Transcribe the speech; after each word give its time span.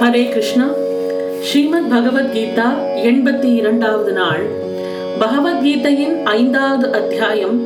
ஹரே 0.00 0.28
கிருஷ்ணா. 0.28 0.66
ஸ்ரீமத் 1.40 1.88
பகவத்கீதா 1.92 2.66
எண்பத்தி 3.08 3.54
இரண்டாவது 3.54 4.12
நாள். 4.12 4.42
பகவத்கீதையின் 5.20 6.22
ஐந்தாவது 6.24 6.92
அத்தியாயம் 6.92 7.56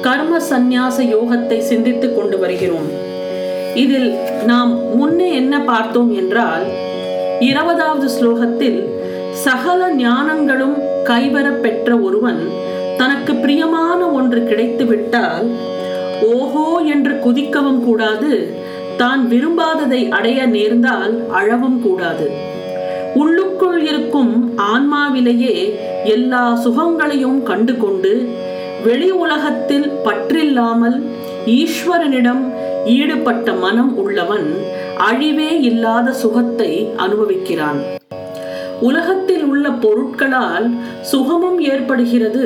கர்ம 0.00 0.38
சந்நியாச 0.50 0.98
யோகத்தை 1.14 1.58
சிந்தித்துக் 1.58 2.16
கொண்டு 2.16 2.38
வருகிறோம். 2.38 2.88
இதில் 3.74 4.14
நாம் 4.46 4.96
முன்னே 4.96 5.34
என்ன 5.34 5.60
பார்த்தோம் 5.60 6.12
என்றால் 6.16 6.66
இருபதாவது 7.40 8.08
ஸ்லோகத்தில் 8.16 8.80
சகல 9.32 9.90
ஞானங்களும் 9.94 10.78
கைவரப்பெற்ற 11.04 12.02
ஒருவன் 12.02 12.40
தனக்கு 12.96 13.34
பிரியமான 13.34 14.00
ஒன்று 14.10 14.44
கிடைத்து 14.44 14.86
விட்டால் 14.86 15.50
ஓஹோ 16.34 16.78
என்று 16.94 17.14
குதிக்கவும் 17.26 17.84
கூடாது 17.84 18.32
தான் 19.00 19.22
விரும்பாததை 19.28 20.00
அடைய 20.08 20.40
நேர்ந்தால் 20.46 21.14
அழவும் 21.30 21.78
கூடாது. 21.82 22.26
உள்ளுக்குள் 23.14 23.78
இருக்கும் 23.86 24.32
ஆன்மாவிலேயே 24.72 25.54
எல்லா 26.04 26.42
சுகங்களையும் 26.64 27.38
கண்டு 27.42 27.74
கொண்டு 27.76 28.12
வெளி 28.84 29.10
உலகத்தில் 29.24 29.88
பற்றில்லாமல் 30.04 30.98
ஈஸ்வரனிடம் 31.58 32.42
ஈடுபட்ட 32.96 33.52
மனம் 33.64 33.92
உள்ளவன் 33.96 34.46
அழிவே 35.08 35.50
இல்லாத 35.60 36.12
சுகத்தை 36.12 36.70
அனுபவிக்கிறான். 36.96 37.80
உலகத்தில் 38.80 39.44
உள்ள 39.44 39.66
பொருட்களால் 39.84 40.68
சுகமும் 41.10 41.58
ஏற்படுகிறது 41.72 42.44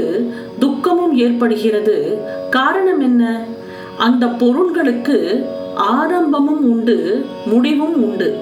துக்கமும் 0.58 1.14
ஏற்படுகிறது. 1.16 1.96
காரணம் 2.50 3.00
என்ன? 3.00 3.22
அந்த 3.98 4.26
பொருள்களுக்கு 4.42 5.18
ஆரம்பமும் 5.76 6.70
உண்டு 6.70 7.26
முடிவும் 7.46 8.02
உண்டு. 8.02 8.38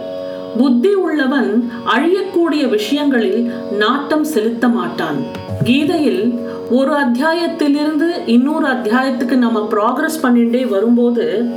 புத்தி 0.59 0.95
உள்ளவன் 0.95 1.71
அழியக்கூடிய 1.87 2.69
விஷயங்களில் 2.69 3.53
நாட்டம் 3.79 4.25
செலுத்த 4.25 4.69
மாட்டான். 4.69 5.17
கீதையில் 5.65 6.39
ஒரு 6.71 6.93
அத்தியாயத்திலிருந்து 6.95 8.09
இன்னொரு 8.27 8.67
அத்தியாயத்துக்கு 8.67 9.37
நம்ம 9.37 9.67
ப்ராக்ரஸ் 9.71 10.23
பண்ணிட்டே 10.23 10.69
வரும்போது 10.69 11.51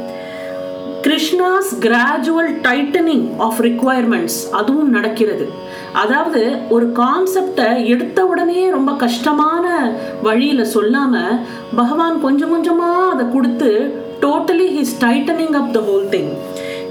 Krishna's 1.01 1.71
gradual 1.79 2.53
tightening 2.61 3.27
of 3.37 3.61
requirements 3.61 4.49
அதுவும் 4.51 4.89
நடக்கிறது. 4.89 5.49
அதாவது 5.93 6.57
ஒரு 6.69 6.91
கான்செப்டை 6.95 7.85
எடுத்த 7.85 8.25
உடனே 8.25 8.69
ரொம்ப 8.69 8.93
கஷ்டமான 8.93 9.91
வழியில் 10.23 10.63
சொல்லாமல் 10.63 11.39
பகவான் 11.75 12.21
கொஞ்சம் 12.21 12.49
கொஞ்சமாக 12.49 13.11
அதை 13.11 13.25
கொடுத்து 13.33 14.03
totally 14.25 14.67
his 14.77 14.99
tightening 15.03 15.57
up 15.61 15.73
the 15.73 15.79
whole 15.89 16.07
thing 16.13 16.31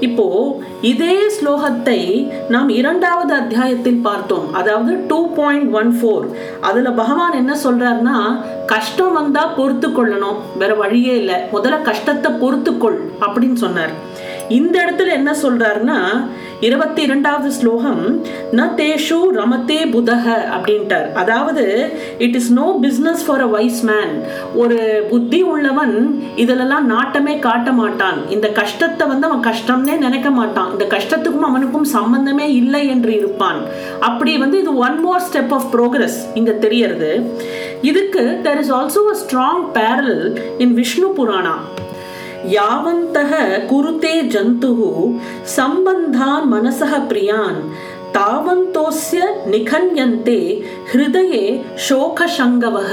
இப்போ 0.05 0.25
இதே 0.81 1.13
ஸ்லோகத்தை 1.35 1.99
நாம் 2.49 2.69
இரண்டாவது 2.79 3.33
அத்தியாயத்தில் 3.33 4.01
பார்த்தோம். 4.07 4.47
அதாவது 4.59 4.91
டூ 5.07 5.19
பாயிண்ட் 5.37 5.69
ஒன் 5.79 5.91
ஃபோர் 5.99 6.25
அதுல 6.61 6.89
பகவான் 7.01 7.39
என்ன 7.41 7.53
சொல்றாருன்னா 7.63 8.17
கஷ்டம் 8.65 9.13
வந்தா 9.13 9.43
பொறுத்து 9.57 9.87
கொள்ளணும். 9.87 10.39
வேற 10.57 10.73
வழியே 10.81 11.13
இல்லை. 11.21 11.37
முதல்ல 11.53 11.81
கஷ்டத்தை 11.81 12.31
பொறுத்துக்கொள் 12.41 12.99
அப்படின்னு 13.25 13.59
சொன்னார். 13.63 13.93
இந்த 14.59 14.75
இடத்துல 14.85 15.11
என்ன 15.19 15.31
சொல்றாருன்னா 15.43 15.99
இருபத்தி 16.67 17.01
இரண்டாவது 17.07 17.49
ஸ்லோகம் 17.57 18.01
ந 18.57 18.63
தேஷு 18.79 19.17
ரமத்தே 19.37 19.77
புதக 19.93 20.25
அப்படின்ட்டார். 20.55 21.07
அதாவது 21.21 21.63
it 22.25 22.37
is 22.39 22.49
no 22.59 22.67
business 22.85 23.23
for 23.25 23.43
a 23.47 23.49
wise 23.55 23.81
man 23.89 24.13
ஒரு 24.61 24.77
புத்தி 25.11 25.39
உள்ளவன் 25.53 25.95
இதிலெல்லாம் 26.43 26.87
நாட்டமே 26.93 27.33
காட்ட 27.47 27.71
மாட்டான். 27.81 28.19
இந்த 28.35 28.49
கஷ்டத்தை 28.61 29.05
வந்து 29.11 29.27
அவன் 29.29 29.45
கஷ்டம்னே 29.49 29.97
நினைக்க 30.05 30.31
மாட்டான். 30.39 30.71
இந்த 30.75 30.87
கஷ்டத்துக்கும் 30.95 31.47
அவனுக்கும் 31.51 31.87
சம்பந்தமே 31.97 32.47
இல்லை 32.61 32.83
என்று 32.95 33.13
இருப்பான். 33.19 33.61
அப்படி 34.09 34.33
வந்து 34.45 34.59
இது 34.63 34.73
one 34.87 34.99
more 35.05 35.25
step 35.29 35.55
of 35.59 35.69
progress 35.75 36.19
இங்க 36.41 36.53
தெரியறது. 36.65 37.11
இதுக்கு 37.91 38.23
there 38.47 38.61
is 38.63 38.73
also 38.79 39.03
a 39.15 39.17
strong 39.25 39.65
parallel 39.79 40.19
in 40.65 40.75
Vishnu 40.81 41.09
Purana 41.19 41.57
யாவந்தக 42.49 43.31
குருதே 43.67 44.15
ஜந்துஹு 44.23 45.19
சம்பந்தான் 45.57 46.43
மனசக 46.51 47.01
பிரியான் 47.07 47.59
தாவந்தோஸ்ய 48.13 49.23
நிகன்யந்தே 49.51 50.63
ஹிருதயே 50.93 51.61
சோகசங்கவக. 51.89 52.91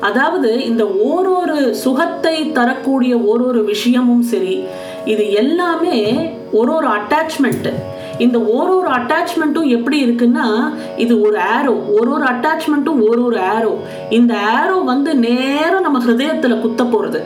அதாவது 0.00 0.64
இந்த 0.64 0.84
ஓரொரு 0.84 1.70
சுகத்தை 1.70 2.52
தரக்கூடிய 2.52 3.16
ஓரொரு 3.16 3.64
விஷயமும் 3.64 4.22
சரி 4.22 4.64
இது 5.04 5.32
எல்லாமே 5.32 6.30
ஒரு 6.52 6.74
ஒரு 6.74 6.86
அட்டாச்மெண்ட் 6.88 7.72
இந்த 8.18 8.40
ஒரு 8.40 8.76
ஒரு 8.76 8.90
அட்டாச்மெண்ட்டும் 8.90 9.68
எப்படி 9.68 10.04
இருக்குன்னா 10.04 10.74
இது 10.96 11.20
ஒரு 11.20 11.38
ஆரோ 11.38 12.00
ஒரு 12.00 12.10
ஒரு 12.10 12.24
அட்டாச்மெண்ட்டும் 12.24 13.08
ஒரு 13.08 13.24
ஒரு 13.24 13.38
ஆரோ 13.38 13.74
இந்த 14.10 14.34
ஆரோ 14.34 14.84
வந்து 14.84 15.14
நேரம் 15.14 15.80
நம்ம 15.80 15.98
ஹிருதயத்தில் 16.04 16.60
குத்த 16.60 16.84
போகிறது 16.84 17.22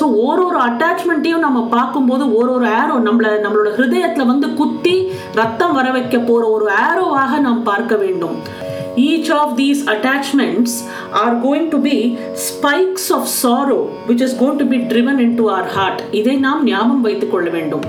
ஸோ 0.00 0.02
ஒரு 0.02 0.46
ஒரு 0.46 0.58
அட்டாச்மெண்ட்டையும் 0.58 1.38
நம்ம 1.38 1.62
பார்க்கும்போது 1.62 2.34
ஒரு 2.34 2.52
ஒரு 2.52 2.66
ஆரோ 2.66 2.96
நம்மள 3.08 3.28
நம்மளோட 3.46 3.70
ஹிருதயத்தில் 3.76 4.26
வந்து 4.26 4.54
குத்தி 4.54 5.10
ரத்தம் 5.34 5.72
வர 5.72 5.90
வைக்க 5.90 6.18
போகிற 6.18 6.50
ஒரு 6.50 6.70
ஆரோவாக 6.88 7.40
நாம் 7.40 7.62
பார்க்க 7.62 7.96
வேண்டும். 7.96 8.58
Each 8.96 9.30
of 9.30 9.52
these 9.56 9.78
attachments 9.86 10.70
are 11.14 11.34
going 11.42 11.68
to 11.68 11.76
be 11.76 12.18
spikes 12.34 13.04
of 13.10 13.26
sorrow 13.42 13.88
which 14.08 14.20
is 14.20 14.32
going 14.40 14.56
to 14.56 14.64
be 14.64 14.76
driven 14.76 15.18
into 15.18 15.50
our 15.50 15.66
heart. 15.76 16.00
இதை 16.10 16.36
நாம் 16.36 16.64
ஞாபகம் 16.64 17.00
வைத்துக் 17.00 17.30
கொள்ள 17.30 17.50
வேண்டும். 17.50 17.80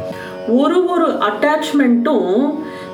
ஒரு 0.47 0.87
ஒரு 0.89 1.07
அட்டாச்மெண்ட்டும் 1.29 2.53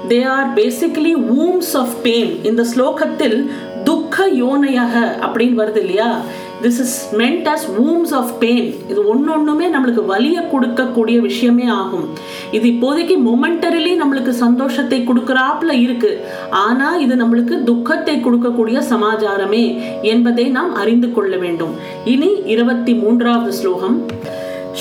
they 0.09 0.25
are 0.25 0.53
basically 0.53 1.13
wombs 1.29 1.73
of 1.73 1.95
pain 2.03 2.43
இந்த 2.43 2.65
ஸ்லோகத்தில் 2.75 3.49
துக்க 3.83 4.27
யோனையாக 4.27 4.93
அப்படின்னு 5.21 5.59
வருது 5.61 5.75
இல்லையா? 5.75 6.17
This 6.61 6.79
is 6.79 7.15
meant 7.17 7.47
as 7.53 7.65
wombs 7.77 8.13
of 8.13 8.39
pain 8.39 8.75
இது 8.89 9.07
ஒன்று 9.07 9.31
ஒன்றுமே 9.33 9.67
நம்மளுக்கு 9.67 10.05
வலியை 10.05 10.43
கொடுக்கக்கூடிய 10.43 11.19
விஷயமே 11.19 11.67
ஆகும். 11.67 12.09
இது 12.51 12.69
இப்போதைக்கு 12.69 13.15
மொமெண்டரிலி 13.29 13.93
நம்மளுக்கு 14.01 14.29
சந்தோஷத்தை 14.29 15.03
கொடுக்குறாப்புல 15.07 15.71
இருக்கு. 15.71 16.21
ஆனால் 16.49 16.99
இது 16.99 17.15
நம்மளுக்கு 17.15 17.63
துக்கத்தை 17.63 18.15
கொடுக்கக்கூடிய 18.15 18.81
சமாச்சாரமே 18.89 19.81
என்பதை 20.01 20.45
நாம் 20.49 20.75
அறிந்து 20.75 21.13
கொள்ள 21.13 21.37
வேண்டும். 21.37 21.75
இனி 22.05 22.41
இருபத்தி 22.45 22.93
மூன்றாவது 22.93 23.53
ஸ்லோகம். 23.53 24.05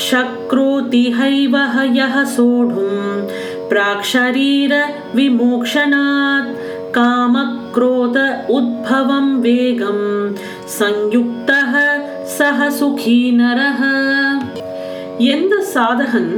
शक्रोतिहैव 0.02 1.56
हयः 1.76 2.16
सोढुं 2.36 2.92
प्राक्शरीरविमोक्षणात् 3.70 6.52
कामक्रोध 6.98 8.18
उद्भवं 8.58 9.28
वेगं 9.42 10.00
संयुक्तः 10.78 11.74
सह 12.38 12.60
सुखी 12.80 13.20
नरः 13.40 13.82
எந்த 15.32 15.56
சாதகன் 15.74 16.30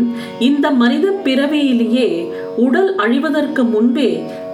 இந்த 0.48 0.66
மனித 0.80 1.06
பிறவியிலேயே 1.26 2.08
உடல் 2.66 2.90
அழிவதற்கு 3.04 3.64
முன்பே 3.74 4.10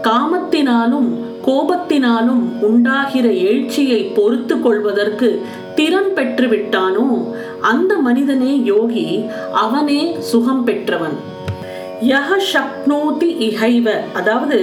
காமத்தினாலும் 0.07 1.09
கோபத்தினாலும் 1.47 2.44
உண்டாகிற 2.69 3.27
எழுச்சியை 3.49 4.00
பொறுத்து 4.16 4.56
கொள்வதற்கு 4.60 5.28
திறன் 5.78 6.12
பெற்று 6.16 6.47
விட்டானோ 6.47 7.06
அந்த 7.72 7.93
மனிதனே 8.06 8.53
யோகி 8.72 9.06
அவனே 9.65 10.03
சுகம் 10.31 10.65
பெற்றவன். 10.65 11.16
யஹ 12.12 12.31
சக்னோதி 12.53 13.28
இகைவ 13.49 13.88
அதாவது 14.15 14.59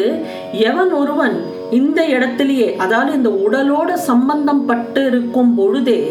எவன் 0.70 0.92
ஒருவன் 0.92 1.38
இந்த 1.80 2.00
இடத்திலேயே 2.16 2.70
அதாவது 2.76 3.12
இந்த 3.18 3.30
உடலோட 3.46 3.92
சம்பந்தம் 4.10 4.66
பட்டு 4.66 5.04
இருக்கும் 5.12 5.54
பொழுதே 5.56 6.02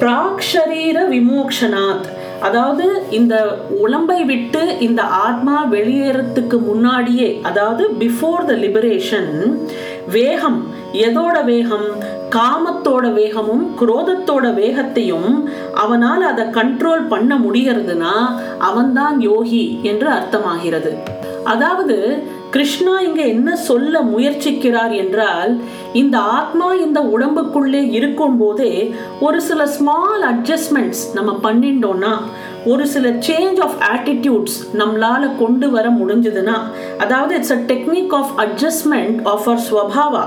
பிராக்ஷரீர 0.00 0.98
விமோக்ஷனாத். 1.14 2.08
அதாவது 2.40 3.06
இந்த 3.10 3.34
உடம்பை 3.78 4.24
விட்டு 4.24 4.78
இந்த 4.78 5.02
ஆத்மா 5.02 5.66
வெளியேறத்துக்கு 5.70 6.60
முன்னாடியே 6.60 7.40
அதாவது 7.42 7.84
பிஃபோர் 7.98 8.44
த 8.44 8.54
லிபரேஷன் 8.54 9.56
வேகம் 10.06 10.66
எதோட 10.92 11.44
வேகம் 11.44 11.88
காமத்தோட 12.30 13.12
வேகமும் 13.12 13.64
குரோதத்தோட 13.80 14.54
வேகத்தையும் 14.54 15.48
அவனால் 15.74 16.22
அதை 16.22 16.44
கண்ட்ரோல் 16.44 17.08
பண்ண 17.08 17.38
முடிகிறதுனா 17.38 18.14
அவன்தான் 18.58 19.20
யோகி 19.20 19.80
என்று 19.82 20.08
அர்த்தமாகிறது. 20.10 20.92
அதாவது 21.44 21.96
கிருஷ்ணா 22.50 23.00
இங்க 23.00 23.22
என்ன 23.22 23.56
சொல்ல 23.56 24.00
முயற்சிக்கிறார் 24.02 24.96
என்றால் 24.96 25.60
இந்த 25.92 26.18
ஆத்மா 26.18 26.74
இந்த 26.74 27.00
உடம்புக்குள்ளே 27.00 27.92
இருக்கும் 27.92 28.36
போதே 28.36 28.94
ஒரு 29.20 29.40
சில 29.40 29.66
ஸ்மால் 29.66 30.22
அட்ஜஸ்ட்மெண்ட்ஸ் 30.22 31.02
நம்ம 31.14 31.38
பண்ணிட்டோம்னா 31.42 32.12
ஒரு 32.64 32.86
சில 32.86 33.08
சேஞ்ச் 33.08 33.60
ஆஃப் 33.60 33.76
ஆட்டிடியூட்ஸ் 33.90 34.56
நம்மளால 34.78 35.36
கொண்டு 35.38 35.70
வர 35.70 35.88
முடிஞ்சதுன்னா 35.88 36.56
அதாவது 36.98 37.34
it's 37.34 37.52
a 37.52 37.56
technique 37.56 38.14
of 38.14 38.32
adjustment 38.36 39.20
of 39.22 39.48
our 39.48 39.62
ஸ்வபாவா 39.70 40.24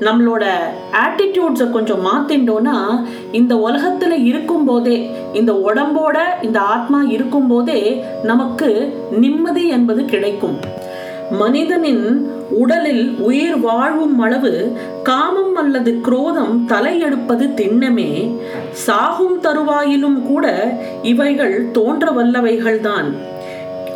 நம்மளோட 0.00 0.44
ஆட்டிடியூட்ஸை 0.92 1.70
கொஞ்சம் 1.70 2.06
மாத்திண்டோம்னா 2.06 3.04
இந்த 3.32 3.54
உலகத்துல 3.54 4.24
இருக்கும் 4.24 4.64
போதே 4.64 5.10
இந்த 5.32 5.52
உடம்போட 5.52 6.18
இந்த 6.42 6.60
ஆத்மா 6.60 7.02
இருக்கும் 7.02 7.46
போதே 7.46 8.02
நமக்கு 8.22 8.94
நிம்மதி 9.10 9.68
என்பது 9.68 10.04
கிடைக்கும். 10.04 10.82
மனிதனின் 11.38 12.04
உடலில் 12.50 13.04
உயிர் 13.18 13.58
வாழும் 13.58 14.18
அளவு 14.18 14.52
காமம் 15.02 15.54
அல்லது 15.56 15.92
குரோதம் 16.00 16.56
தலையெடுப்பது 16.68 17.46
திண்ணமே. 17.60 18.10
சாகும் 18.86 19.38
தருவாயிலும் 19.42 20.18
கூட 20.22 20.46
இவைகள் 21.02 21.56
தோன்ற 21.70 22.10
வல்லவைகள்தான் 22.10 23.08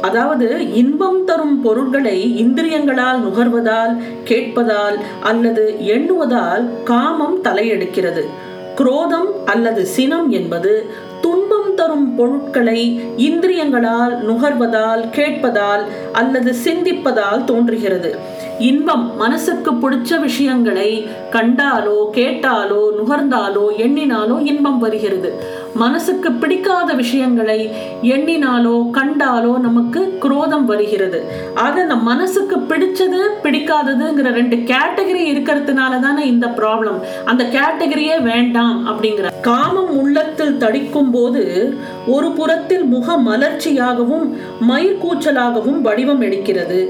அதாவது 0.00 0.48
இன்பம் 0.74 1.24
தரும் 1.24 1.56
பொருட்களை 1.62 2.18
இந்திரியங்களால் 2.44 3.22
நுகர்வதால் 3.24 3.94
கேட்பதால் 4.24 4.98
அல்லது 5.22 5.64
எண்ணுவதால் 5.86 6.64
காமம் 6.84 7.38
தலையெடுக்கிறது. 7.44 8.24
குரோதம் 8.74 9.30
அல்லது 9.46 9.82
சினம் 9.86 10.28
என்பது 10.30 10.72
தரும் 11.78 12.08
பொருட்களை 12.18 12.80
இந்திரியங்களால் 13.28 14.14
நுகர்வதால் 14.28 15.02
கேட்பதால் 15.16 15.84
அல்லது 16.12 16.52
சிந்திப்பதால் 16.64 17.44
தோன்றுகிறது. 17.50 18.10
இன்பம் 18.70 19.04
மனசுக்கு 19.16 19.70
பிடிச்ச 19.72 20.20
விஷயங்களை 20.20 20.90
கண்டாலோ 21.32 21.98
கேட்டாலோ 22.18 22.82
நுகர்ந்தாலோ 22.98 23.66
எண்ணினாலோ 23.84 24.36
இன்பம் 24.50 24.80
வருகிறது. 24.84 25.30
மனசுக்கு 25.82 26.30
பிடிக்காத 26.42 26.88
விஷயங்களை 27.00 27.58
எண்ணினாலோ 28.14 28.74
கண்டாலோ 28.96 29.52
நமக்கு 29.66 30.00
குரோதம் 30.22 30.66
வருகிறது. 30.70 31.18
ஆக 31.64 31.74
இந்த 31.86 31.96
மனசுக்கு 32.10 32.56
பிடிச்சது 32.70 33.20
பிடிக்காததுங்கிற 33.44 34.30
ரெண்டு 34.38 34.56
கேட்டகரி 34.72 35.22
இருக்கிறதுனால 35.32 36.00
தானே 36.06 36.24
இந்த 36.34 36.46
ப்ராப்ளம் 36.58 36.98
அந்த 37.30 37.44
கேட்டகரியே 37.56 38.16
வேண்டாம் 38.30 38.78
அப்படிங்கிற. 38.90 39.26
காமம் 39.48 39.92
உள்ளத்தில் 40.00 40.58
தடிக்கும் 40.62 41.12
போது 41.16 41.42
ஒரு 42.14 42.28
புறத்தில் 42.38 42.84
முக 42.94 43.16
மலர்ச்சியாகவும் 43.28 44.26
மயிர்கூச்சலாகவும் 44.70 45.80
வடிவம் 45.86 46.22
எடுக்கிறது. 46.28 46.80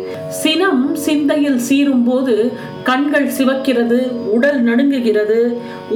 சினம் 0.43 0.85
சிந்தையில் 1.07 1.61
சீரும் 1.69 2.05
போது 2.09 2.37
கண்கள் 2.89 3.27
சிவக்கிறது 3.39 3.99
உடல் 4.37 4.61
நடுங்குகிறது 4.69 5.39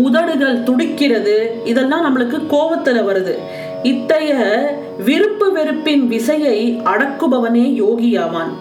உதடுகள் 0.06 0.62
துடிக்கிறது 0.62 1.36
இதெல்லாம் 1.70 2.04
நம்மளுக்கு 2.04 2.38
கோபத்துல 2.54 2.98
வருது. 3.08 3.34
இத்தகைய 3.90 4.34
விருப்பு 5.06 5.46
வெறுப்பின் 5.52 6.04
விசையை 6.12 6.58
அடக்குபவனே 6.90 7.64
யோகியாவான். 7.82 8.52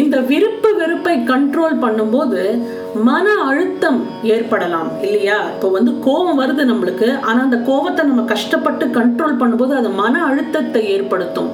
இந்த 0.00 0.16
விருப்பு 0.30 0.70
வெறுப்பை 0.76 1.14
கண்ட்ரோல் 1.30 1.76
பண்ணும்போது 1.84 2.42
மன 2.94 3.34
அழுத்தம் 3.48 4.06
ஏற்படலாம் 4.22 4.90
இல்லையா? 5.02 5.50
இப்போ 5.50 5.68
வந்து 5.68 5.98
கோபம் 6.00 6.40
வருது 6.40 6.62
நம்மளுக்கு. 6.64 7.20
ஆனா 7.20 7.40
அந்த 7.42 7.56
கோபத்தை 7.56 8.04
நம்ம 8.04 8.22
கஷ்டப்பட்டு 8.22 8.86
கண்ட்ரோல் 8.86 9.38
பண்ணும்போது 9.40 9.70
அது 9.70 9.88
மன 9.88 10.24
அழுத்தத்தை 10.24 10.88
ஏற்படுத்தும். 10.88 11.50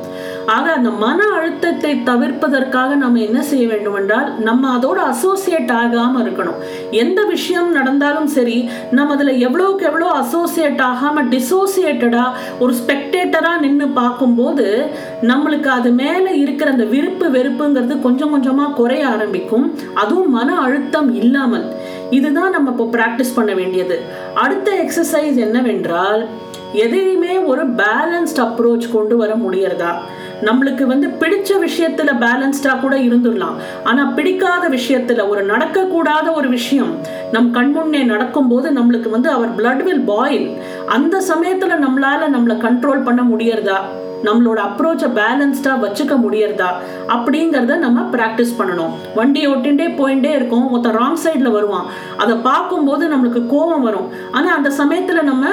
ஆக 0.47 0.73
அந்த 0.73 0.91
மன 0.91 1.19
அழுத்தத்தை 1.37 2.03
தவிர்ப்பதற்காக 2.05 2.94
நம்ம 2.94 3.19
என்ன 3.19 3.43
செய்ய 3.43 3.67
வேண்டும் 3.67 3.94
என்றால் 3.94 4.41
நம்ம 4.41 4.79
அதோட 4.79 4.99
அசோசியேட் 5.12 5.73
ஆகாம 5.73 6.21
இருக்கணும். 6.25 6.59
எந்த 6.91 7.25
விஷயம் 7.25 7.71
நடந்தாலும் 7.73 8.27
சரி 8.27 8.69
நம்ம 8.91 9.15
அதுல 9.15 9.33
எவ்வளோக்கு 9.33 9.81
எவ்வளோ 9.81 10.11
அசோசியேட் 10.23 10.83
ஆகாம 10.91 11.25
டிசோசியேட்டடா 11.35 12.25
ஒரு 12.59 12.75
ஸ்பெக்டேட்டரா 12.75 13.61
நின்று 13.61 13.88
பார்க்கும்போது 13.88 14.91
நம்மளுக்கு 15.23 15.67
அது 15.67 15.91
மேல 15.91 16.31
இருக்கிற 16.31 16.71
அந்த 16.71 16.85
விருப்பு 16.85 17.29
வெறுப்புங்கிறது 17.29 18.00
கொஞ்சம் 18.00 18.35
கொஞ்சமா 18.35 18.73
குறைய 18.73 19.09
ஆரம்பிக்கும். 19.09 19.75
அதுவும் 19.94 20.31
மன 20.31 20.59
அழுத்தம் 20.61 21.15
இல்லை 21.15 21.25
இல்லாமல் 21.26 21.67
இதுதான் 22.11 22.55
நம்ம 22.56 22.75
இப்போ 22.75 22.84
ப்ராக்டிஸ் 22.96 23.37
பண்ண 23.38 23.52
வேண்டியது. 23.61 23.96
அடுத்த 24.44 24.69
எக்ஸசைஸ் 24.82 25.38
என்னவென்றால் 25.46 26.23
எதையுமே 26.84 27.34
ஒரு 27.50 27.62
பேலன்ஸ்ட் 27.82 28.40
அப்ரோச் 28.44 28.87
கொண்டு 28.93 29.17
வர 29.17 29.32
முடியறதா? 29.44 29.93
நம்மளுக்கு 30.46 30.84
வந்து 30.93 31.06
பிடிச்ச 31.20 31.50
விஷயத்துல 31.67 32.11
பேலன்ஸ்டா 32.23 32.73
கூட 32.81 32.94
இருந்துடலாம். 33.06 33.56
ஆனா 33.84 34.02
பிடிக்காத 34.17 34.64
விஷயத்துல 34.69 35.25
ஒரு 35.28 35.43
நடக்கக்கூடாத 35.46 36.26
ஒரு 36.34 36.49
விஷயம் 36.49 36.93
நம் 37.32 37.49
கண்முன்னே 37.55 38.02
நடக்கும்போது 38.12 38.70
நம்மளுக்கு 38.78 39.11
வந்து 39.17 39.31
அவர் 39.37 39.55
பிளட் 39.58 39.84
வில் 39.87 40.08
பாயில் 40.11 40.49
அந்த 40.96 41.23
சமயத்துல 41.31 41.78
நம்மளால 41.84 42.28
நம்மளை 42.34 42.56
கண்ட்ரோல் 42.67 43.06
பண்ண 43.08 43.23
முடியறதா? 43.32 43.78
நம்மளோட 44.28 44.58
அப்ரோச்சை 44.69 45.08
பேலன்ஸ்டாக 45.20 45.82
வச்சுக்க 45.84 46.14
முடியறதா? 46.25 46.70
அப்படிங்கிறத 47.14 47.76
நம்ம 47.87 48.05
ப்ராக்டிஸ் 48.17 48.55
பண்ணணும். 48.58 48.94
வண்டி 49.19 49.43
ஓட்டின்டே 49.52 49.88
போயிட்டே 50.00 50.32
இருக்கும். 50.38 50.67
ஒருத்தன் 50.73 50.99
ராங் 51.00 51.23
சைடில் 51.25 51.55
வருவான். 51.56 51.87
அதை 52.25 52.37
பார்க்கும்போது 52.50 53.05
நம்மளுக்கு 53.14 53.43
கோபம் 53.55 53.87
வரும். 53.88 54.08
ஆனால் 54.37 54.56
அந்த 54.58 54.70
சமயத்தில் 54.81 55.28
நம்ம 55.31 55.46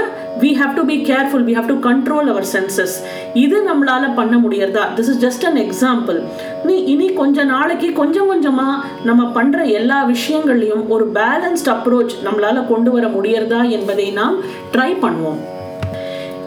we 0.43 0.51
have 0.59 0.73
to 0.77 0.83
be 0.91 0.95
careful 1.09 1.43
we 1.47 1.53
have 1.57 1.69
to 1.71 1.75
control 1.89 2.29
our 2.33 2.47
senses 2.53 2.95
இது 3.43 3.57
நம்மளால் 3.69 4.07
பண்ண 4.19 4.35
முடியறதா? 4.43 4.83
This 4.97 5.09
is 5.13 5.21
just 5.25 5.45
an 5.49 5.59
example 5.65 6.19
நீ 6.67 6.75
இனி 6.93 7.07
கொஞ்ச 7.21 7.43
நாளைக்கு 7.53 7.89
கொஞ்சம் 8.01 8.29
கொஞ்சமாக 8.31 8.83
நம்ம 9.09 9.23
பண்ணுற 9.37 9.65
எல்லா 9.79 9.99
விஷயங்கள்லையும் 10.13 10.85
ஒரு 10.95 11.07
பேலன்ஸ்ட் 11.19 11.71
அப்ரோச் 11.75 12.19
நம்மளால் 12.27 12.67
கொண்டு 12.73 12.91
வர 12.91 13.07
முடியறதா 13.17 13.61
என்பதை 13.77 14.07
நாம் 14.19 14.37
ட்ரை 14.75 14.91
பண்ணுவோம். 15.05 15.41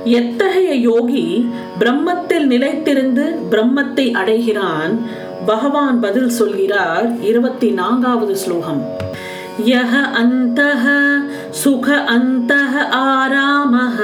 எத்தகைய 0.06 0.72
யோகி 0.88 1.48
பிரம்மத்தில் 1.80 2.46
நிலைத்திருந்து 2.52 3.24
பிரம்மத்தை 3.50 4.04
அடைகிறான்? 4.20 4.92
பகவான் 5.46 6.00
பதில் 6.00 6.28
சொல்கிறார் 6.28 7.06
இருபத்தி 7.20 7.68
நான்காவது 7.70 8.36
ஸ்லோகம். 8.36 8.80
யஹ 9.64 9.92
அந்தஹ 10.22 10.84
சுக 11.50 11.86
அந்தஹ 12.14 12.74
ஆராமஹ 12.90 13.98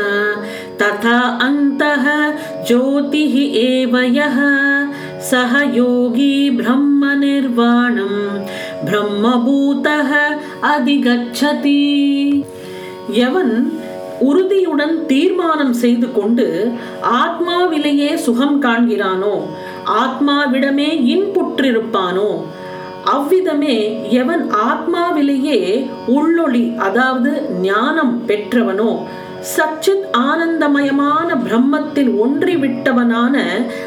ததா 0.83 1.21
அந்தஹ 1.49 2.07
ஜோதிஹ 2.71 3.35
ஏவ 3.71 3.95
யஹ 4.19 4.39
சஹ 5.31 5.53
யோகி 5.73 6.35
பிரம்ம 6.51 7.15
நிர்வாணம் 7.15 8.21
பிரம்மபூதஹ 8.87 10.11
அதிகச்சதி. 10.75 11.83
எவன் 13.27 13.55
உறுதியுடன் 14.23 14.95
தீர்மானம் 15.07 15.75
செய்து 15.83 16.09
கொண்டு 16.13 16.47
ஆத்மாவிலேயே 17.23 18.11
சுகம் 18.17 18.59
காண்கிறானோ 18.63 19.35
ஆத்மாவிடமே 20.03 20.91
இன்புற்றிருப்பானோ 21.13 22.31
அவ்விதமே 23.13 23.77
எவன் 24.13 24.45
ஆத்மாவிலேயே 24.69 25.59
உள்ளொளி 26.17 26.65
அதாவது 26.77 27.33
ஞானம் 27.63 28.15
பெற்றவனோ 28.27 28.93
சச்சித் 29.53 30.05
ஆனந்தமயமான 30.27 31.29
பிரம்மத்தில் 31.47 32.11
ஒன்றிவிட்டவனான 32.25 33.37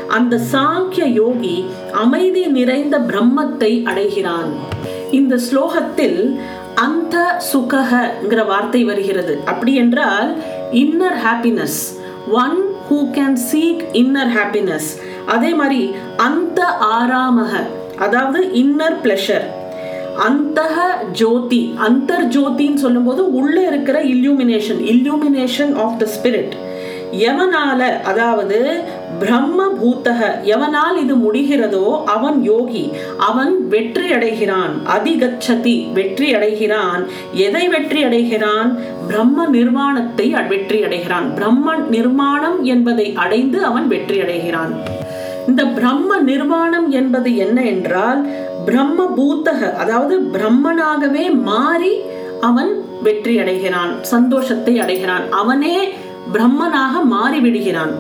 அந்த 0.08 0.40
சாங்கிய 0.52 1.06
யோகி 1.14 1.56
அமைதி 2.04 2.44
நிறைந்த 2.58 2.96
பிரம்மத்தை 3.10 3.72
அடைகிறான். 3.84 4.52
இந்த 5.12 5.36
ஸ்லோகத்தில் 5.48 6.20
அந்த 6.76 7.40
சுகங்கிற 7.54 8.46
வார்த்தை 8.48 8.84
வருகிறது. 8.86 9.44
அப்படி 9.46 9.76
என்றால் 9.76 10.38
inner 10.72 11.20
happiness 11.24 11.80
one 12.32 12.58
who 12.90 13.12
can 13.14 13.38
seek 13.52 13.84
inner 13.94 14.32
happiness 14.32 14.90
அதே 15.26 15.54
மாதிரி 15.54 15.94
அந்த 16.18 16.66
ஆராமக 16.80 17.54
அதாவது 17.98 18.48
இன்னர் 18.54 18.98
பிளஷர் 19.04 19.46
அந்த 20.16 20.62
ஜோதி 21.12 21.74
அந்தர் 21.78 22.28
ஜோதின்னு 22.28 22.74
சொல்லும்போது 22.74 23.32
உள்ளே 23.32 23.66
இருக்கிற 23.66 24.04
இல்யூமினேஷன் 24.04 24.80
இல்யூமினேஷன் 24.80 25.76
ஆஃப் 25.76 25.98
த 25.98 26.08
ஸ்பிரிட் 26.16 26.54
எவனால 27.12 27.82
அதாவது 28.04 28.60
பிரம்ம 29.20 29.68
பூத்தக 29.82 30.22
எவனால் 30.44 30.96
இது 30.96 31.16
முடிகிறதோ 31.16 32.06
அவன் 32.06 32.44
யோகி 32.44 32.92
அவன் 33.18 33.68
வெற்றி 33.68 34.08
அடைகிறான் 34.14 34.74
அதிகச்சதி 34.96 35.76
வெற்றி 35.94 36.34
அடைகிறான். 36.34 37.04
எதை 37.34 37.68
வெற்றி 37.68 38.04
அடைகிறான்? 38.04 38.70
பிரம்ம 39.08 39.48
நிர்வாணத்தை 39.48 40.28
வெற்றி 40.50 40.84
அடைகிறான். 40.84 41.34
பிரம்ம 41.36 41.76
நிர்மாணம் 41.76 42.64
என்பதை 42.64 43.14
அடைந்து 43.16 43.64
அவன் 43.66 43.88
வெற்றி 43.88 44.22
அடைகிறான். 44.22 44.74
இந்த 45.48 45.64
பிரம்ம 45.66 46.20
நிர்வாணம் 46.20 46.92
என்பது 46.92 47.36
என்ன 47.36 47.62
என்றால் 47.64 48.22
பிரம்ம 48.66 49.00
பூத்தக 49.18 49.74
அதாவது 49.74 50.16
பிரம்மனாகவே 50.20 51.26
மாறி 51.50 51.94
அவன் 52.42 52.72
வெற்றி 53.04 53.40
அடைகிறான் 53.40 53.92
சந்தோஷத்தை 54.02 54.80
அடைகிறான். 54.80 55.26
அவனே 55.32 55.78
பிரம்மனாக 56.34 56.94
மாறிவிடுகிறான். 57.12 57.94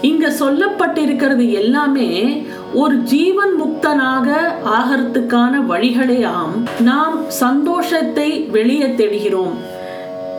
இங்க 0.00 0.28
சொல்லப்பட்டிருக்கிறது 0.28 1.50
எல்லாமே 1.50 2.42
ஒரு 2.74 2.96
ஜீவன் 2.96 3.62
முக்தனாக 3.62 4.28
ஆகிறதுக்கான 4.64 5.66
வழிகளே 5.66 6.22
ஆம். 6.22 6.66
நாம் 6.80 7.24
சந்தோஷத்தை 7.28 8.40
வெளியே 8.40 8.86
தேடுகிறோம். 8.86 9.54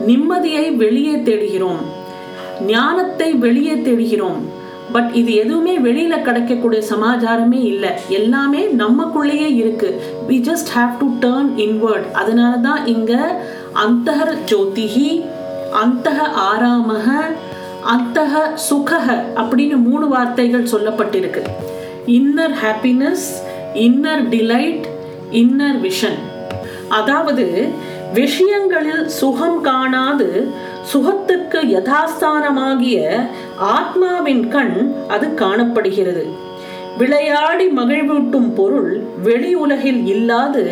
நிம்மதியை 0.07 0.75
வெளியே 0.75 1.15
தேடுகிறோம். 1.15 1.81
ஞானத்தை 2.67 3.33
வெளியே 3.33 3.73
தேடுகிறோம். 3.73 4.39
பட் 4.91 5.09
இது 5.13 5.33
எதுவுமே 5.33 5.77
வெளியில 5.77 6.21
கிடைக்கக்கூடிய 6.21 6.83
சமாச்சாரமே 6.89 7.63
இல்லை. 7.63 7.89
எல்லாமே 8.09 8.63
நமக்குள்ளேயே 8.63 9.55
இருக்கு. 9.55 10.01
We 10.29 10.31
just 10.31 10.71
have 10.75 10.97
to 10.99 11.29
turn 11.29 11.51
inward 11.57 12.11
அதனால 12.11 12.57
தான் 12.57 12.85
இங்க 12.85 13.41
அந்தஹர் 13.75 14.37
ஜோதிஹி 14.51 15.21
அந்தக 15.79 16.19
ஆராமக 16.49 17.07
அந்த 17.83 18.25
சுகக 18.69 19.07
அப்படின்னு 19.35 19.77
மூணு 19.87 20.07
வார்த்தைகள் 20.07 20.71
சொல்லப்பட்டிருக்கு. 20.73 21.43
Inner 22.07 22.55
happiness 22.63 23.27
inner 23.73 24.25
delight 24.33 24.85
inner 25.31 25.79
vision 25.87 26.19
அதாவது 26.89 27.45
விஷயங்களில் 28.13 29.07
சுகம் 29.07 29.61
காணாது 29.61 30.29
சுகத்துக்கு 30.93 31.59
யதாஸ்தானமாகிய 31.75 32.97
ஆத்மாவின் 33.59 34.47
கண் 34.47 34.93
அது 35.07 35.33
காணப்படுகிறது. 35.33 36.25
விளையாடி 36.97 37.67
மகிழ்வூட்டும் 37.67 38.49
பொருள் 38.55 39.03
வெளி 39.23 39.53
உலகில் 39.53 40.05
இல்லாது 40.05 40.63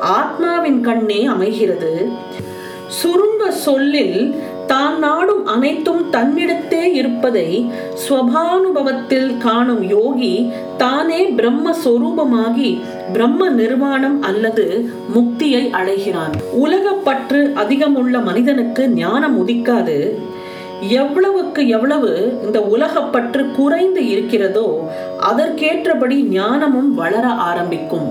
ஆத்மாவின் 0.00 0.80
கண்ணே 0.80 1.24
அமைகிறது. 1.24 1.92
சுருங்க 3.02 3.48
சொல்லில் 3.48 4.34
தான் 4.72 4.96
நாடும் 5.04 5.42
அனைத்தும் 5.52 6.02
தன்னிடத்தே 6.14 6.82
இருப்பதை 7.00 7.48
ஸ்வபானுபவத்தில் 8.04 9.30
காணும் 9.44 9.84
யோகி 9.96 10.32
தானே 10.82 11.20
பிரம்ம 11.38 11.74
சொரூபமாகி 11.84 12.70
பிரம்ம 13.14 13.48
நிர்வாணம் 13.60 14.18
அல்லது 14.30 14.64
முக்தியை 15.14 15.62
அடைகிறான். 15.80 16.34
உலகப்பற்று 16.64 17.40
அதிகமுள்ள 17.62 18.22
மனிதனுக்கு 18.30 18.84
ஞானம் 19.02 19.36
உதிக்காது. 19.42 19.98
எவ்வளவுக்கு 21.02 21.62
எவ்வளவு 21.76 22.10
இந்த 22.46 22.58
உலகப்பற்று 22.74 23.44
குறைந்து 23.58 24.02
இருக்கிறதோ 24.14 24.68
அதற்கேற்றபடி 25.30 26.18
ஞானமும் 26.36 26.90
வளர 27.02 27.26
ஆரம்பிக்கும். 27.50 28.10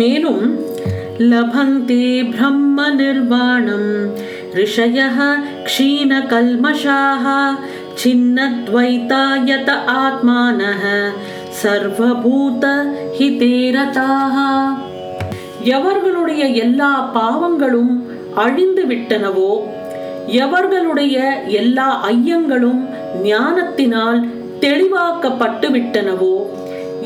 மேலும் 0.00 0.44
லபந்தே 1.32 2.06
பிரம்ம 2.32 2.86
நிர்வாணம் 3.00 3.90
ऋषयः 4.55 5.17
क्षीणकल्मषाः 5.65 7.25
छिन्नद्वैतायत 7.99 9.69
आत्मानः 9.97 10.83
சர்வபூத 11.59 12.65
ஹிதேரதாக 13.15 14.35
எவர்களுடைய 15.75 16.43
எல்லா 16.63 16.91
பாவங்களும் 17.15 17.93
அழிந்து 18.43 18.83
விட்டனவோ 18.91 19.51
எவர்களுடைய 20.39 21.15
எல்லா 21.61 21.87
ஐயங்களும் 22.09 22.81
ஞானத்தினால் 23.23 24.19
தெளிவாக்கப்பட்டு 24.63 25.67
விட்டனவோ 25.75 26.35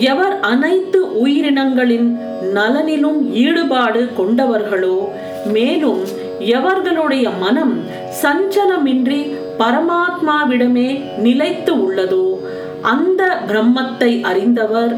எவர் 0.10 0.36
அனைத்து 0.50 1.00
உயிரினங்களின் 1.24 2.08
நலனிலும் 2.56 3.20
ஈடுபாடு 3.44 4.02
கொண்டவர்களோ 4.18 4.98
மேலும் 5.54 6.02
எவர்களுடைய 6.39 7.31
மனம் 7.39 7.75
சஞ்சலமின்றி 8.23 9.37
பரமாத்மாவிடமே 9.59 11.19
நிலைத்து 11.19 11.75
உள்ளதோ 11.75 12.27
அந்த 12.83 13.41
பிரம்மத்தை 13.49 14.23
அறிந்தவர் 14.23 14.95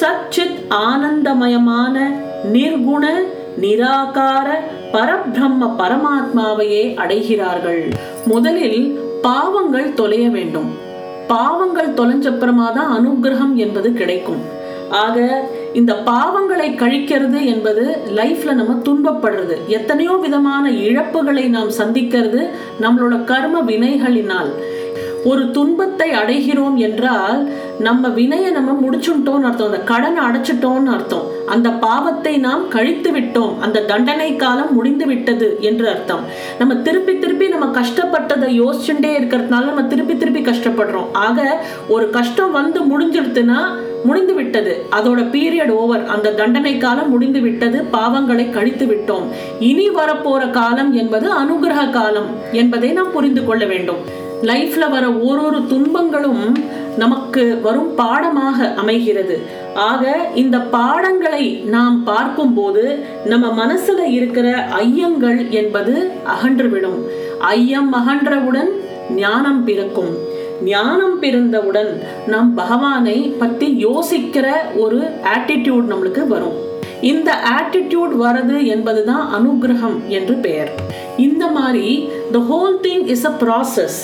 சச்சித் 0.00 0.60
ஆனந்தமயமான 0.68 2.10
நிர்குண 2.52 3.10
நிராகார 3.60 4.48
பரபிரம்ம 4.92 5.68
பரமாத்மாவையே 5.78 6.94
அடைகிறார்கள். 6.94 7.92
முதலில் 8.24 9.00
பாவங்கள் 9.22 9.94
தொலைய 9.94 10.28
வேண்டும். 10.30 10.70
பாவங்கள் 11.26 11.94
தொலைஞ்சப்புறமா 11.94 12.72
தான் 12.72 12.92
அனுகிரகம் 12.98 13.54
என்பது 13.54 13.92
கிடைக்கும். 13.92 14.42
ஆக 14.90 15.44
இந்த 15.74 15.92
பாவங்களை 16.06 16.68
கழிக்கிறது 16.82 17.44
என்பது 17.44 17.84
லைஃப்ல 18.18 18.52
நம்ம 18.52 18.74
துன்பப்படுறது. 18.88 19.56
எத்தனையோ 19.66 20.12
விதமான 20.26 20.70
இழப்புகளை 20.70 21.48
நாம் 21.48 21.72
சந்திக்கிறது 21.78 22.42
நம்மளோட 22.80 23.24
கர்ம 23.24 23.62
வினைகளினால். 23.62 24.52
ஒரு 25.24 25.50
துன்பத்தை 25.50 26.10
அடைகிறோம் 26.10 26.74
என்றால் 26.86 27.38
நம்ம 27.78 28.08
வினையை 28.08 28.50
நம்ம 28.50 28.72
முடிச்சுட்டோம்னு 28.82 29.48
அர்த்தம். 29.48 29.66
அந்த 29.66 29.80
கடனை 29.80 30.20
அடைச்சிட்டோம்னு 30.24 30.90
அர்த்தம். 30.96 31.28
அந்த 31.46 31.68
பாவத்தை 31.70 32.38
நாம் 32.38 32.68
கழித்து 32.68 33.10
விட்டோம். 33.12 33.54
அந்த 33.60 33.80
தண்டனை 33.80 34.36
காலம் 34.36 34.74
முடிந்து 34.74 35.06
விட்டது 35.06 35.56
என்று 35.60 35.88
அர்த்தம். 35.88 36.22
நம்ம 36.58 36.74
திருப்பி 36.74 37.18
திருப்பி 37.18 37.48
நம்ம 37.48 37.80
கஷ்டப்பட்டதை 37.80 38.50
யோசிச்சுட்டே 38.62 39.12
இருக்கிறதுனால 39.20 39.68
நம்ம 39.70 39.82
திருப்பி 39.82 40.16
திருப்பி 40.16 40.42
கஷ்டப்படுறோம். 40.50 41.10
ஆக 41.12 41.64
ஒரு 41.88 42.10
கஷ்டம் 42.10 42.52
வந்து 42.60 42.80
முடிஞ்சிடுத்துன்னா 42.92 43.60
முடிந்து 44.08 44.34
விட்டது 44.38 44.72
அதோட 44.96 45.20
பீரியட் 45.34 45.72
ஓவர் 45.80 46.04
அந்த 46.14 46.34
தண்டனை 46.40 46.74
காலம் 46.84 47.10
முடிந்து 47.14 47.40
விட்டது 47.46 47.78
பாவங்களை 47.96 48.46
கழித்து 48.56 48.86
விட்டோம் 48.90 49.26
இனி 49.70 49.86
வரப்போற 49.98 50.42
காலம் 50.60 50.92
என்பது 51.02 51.28
அனுகிரக 51.42 51.84
காலம் 51.98 52.30
என்பதை 52.62 52.90
நாம் 52.98 53.14
புரிந்து 53.16 53.44
கொள்ள 53.44 53.64
வேண்டும். 53.72 54.02
லைஃப்ல 54.50 54.84
வர 54.94 55.04
ஓரொரு 55.28 55.60
துன்பங்களும் 55.72 56.42
நமக்கு 57.02 57.42
வரும் 57.62 57.92
பாடமாக 58.00 58.66
அமைகிறது. 58.80 59.36
ஆக 59.88 60.02
இந்த 60.42 60.56
பாடங்களை 60.74 61.46
நாம் 61.74 61.96
பார்க்கும்போது 62.10 62.82
நம்ம 63.32 63.46
மனசுல 63.62 64.02
இருக்கிற 64.18 64.48
ஐயங்கள் 64.82 65.40
என்பது 65.60 65.94
அகன்றுவிடும் 66.34 66.98
ஐயம் 67.56 67.90
அகன்றவுடன் 68.00 68.70
ஞானம் 69.22 69.64
பிறக்கும். 69.64 70.12
ஞானம் 70.62 71.18
பிறந்தவுடன் 71.20 72.02
நாம் 72.26 72.54
பகவானை 72.54 73.18
பற்றி 73.18 73.86
யோசிக்கிற 73.86 74.46
ஒரு 74.76 74.98
ஆட்டிடியூட் 75.34 75.90
நம்மளுக்கு 75.90 76.26
வரும். 76.26 76.56
இந்த 77.00 77.38
ஆட்டிடியூட் 77.60 78.14
வரது 78.20 78.66
என்பதுதான் 78.66 79.24
அனுகிரகம் 79.38 80.08
என்று 80.08 80.34
பெயர். 80.34 80.70
இந்த 81.16 81.46
மாதிரி 81.46 82.08
the 82.32 82.38
whole 82.38 82.76
thing 82.82 83.06
is 83.06 83.26
a 83.26 83.32
process 83.40 83.98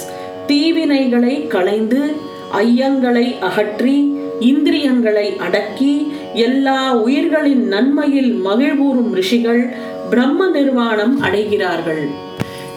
தீவினைகளை 0.47 1.47
களைந்து 1.47 2.15
ஐயங்களை 2.53 3.39
அகற்றி 3.41 4.19
இந்திரியங்களை 4.41 5.37
அடக்கி 5.37 6.13
எல்லா 6.35 6.95
உயிர்களின் 6.95 7.65
நன்மையில் 7.67 8.47
மகிழ்வூறும் 8.47 9.13
ரிஷிகள் 9.13 9.75
பிரம்ம 10.11 10.49
நிர்வாணம் 10.49 11.23
அடைகிறார்கள். 11.23 12.30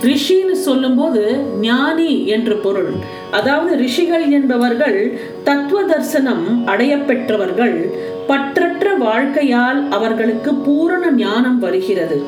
ரிஷின்னு 0.03 0.51
சொல்லும்போது 0.51 1.37
ஞானி 1.59 2.27
என்று 2.27 2.55
பொருள். 2.55 2.91
அதாவது 3.31 3.77
ரிஷிகள் 3.77 4.29
என்பவர்கள் 4.29 5.19
தத்துவ 5.43 5.83
தரிசனம் 5.83 6.65
அடைய 6.65 6.97
பெற்றவர்கள் 6.97 7.75
பற்றற்ற 8.27 8.85
வாழ்க்கையால் 8.97 9.89
அவர்களுக்கு 9.89 10.53
பூரண 10.53 11.11
ஞானம் 11.11 11.59
வருகிறது. 11.59 12.23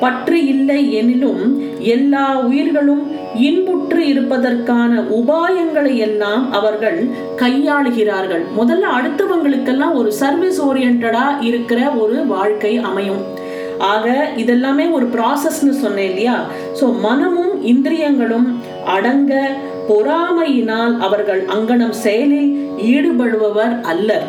பற்று 0.00 0.46
இல்லை 0.46 0.94
எனிலும் 0.94 1.42
எல்லா 1.78 2.40
உயிர்களும் 2.40 3.02
இன்புற்று 3.34 4.06
இருப்பதற்கான 4.06 5.00
உபாயங்களை 5.00 5.96
எல்லாம் 5.96 6.52
அவர்கள் 6.52 7.08
கையாளுகிறார்கள். 7.36 8.44
முதல்ல 8.58 8.92
அடுத்தவங்களுக்கெல்லாம் 8.98 9.92
ஒரு 9.92 10.12
சர்வீஸ் 10.12 10.62
ஓரியன்டா 10.62 11.26
இருக்கிற 11.40 11.90
ஒரு 11.90 12.26
வாழ்க்கை 12.26 12.76
அமையும். 12.76 13.38
ஆக 13.80 14.32
இதெல்லாமே 14.36 14.90
ஒரு 14.90 15.06
ப்ராசஸ்னு 15.06 15.70
சொன்னேன் 15.70 16.08
இல்லையா? 16.10 16.44
ஸோ 16.80 16.98
மனமும் 16.98 17.62
இந்திரியங்களும் 17.62 18.60
அடங்க 18.84 19.50
பொறாமையினால் 19.88 20.98
அவர்கள் 20.98 21.46
அங்கனம் 21.46 21.90
செயலில் 21.90 22.50
ஈடுபடுபவர் 22.78 23.80
அல்லர். 23.80 24.26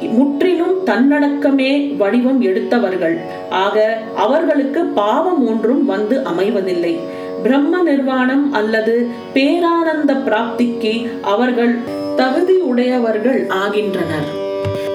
முற்றிலும் 0.00 0.76
தன்னடக்கமே 0.84 1.96
வடிவம் 1.96 2.40
எடுத்தவர்கள். 2.40 3.18
ஆக 3.50 3.98
அவர்களுக்கு 4.16 4.84
பாவம் 4.84 5.48
ஒன்றும் 5.48 5.84
வந்து 5.84 6.18
அமைவதில்லை. 6.20 6.96
பிரம்ம 7.42 7.82
நிர்வாணம் 7.82 8.52
அல்லது 8.52 9.08
பேரானந்த 9.34 10.12
பிராப்திக்கு 10.26 11.06
அவர்கள் 11.22 11.78
தகுதி 12.16 12.56
உடையவர்கள் 12.56 13.46
ஆகின்றனர். 13.46 14.28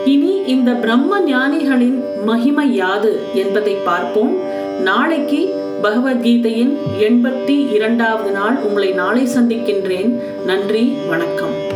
இனி 0.05 0.40
இந்த 0.51 0.71
பிரம்ம 0.71 1.19
ஞானிகளின் 1.21 2.23
மகிமை 2.25 2.75
யாது 2.75 3.19
என்பதை 3.33 3.73
பார்ப்போம். 3.73 4.37
நாளைக்கு 4.81 5.41
பகவத்கீதையின் 5.83 6.77
எண்பத்தி 6.99 7.73
இரண்டாவது 7.73 8.31
நாள் 8.31 8.55
உங்களை 8.55 8.91
நாளை 8.91 9.25
சந்திக்கின்றேன். 9.25 10.11
நன்றி 10.45 10.93
வணக்கம். 11.09 11.70